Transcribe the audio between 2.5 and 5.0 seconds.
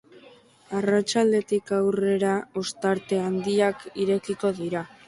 ostarte handiak irekiko dira.